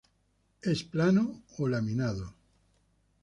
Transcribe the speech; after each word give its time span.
Es 0.71 0.81
plano 0.93 1.25
o 1.59 1.67
laminado. 1.67 2.33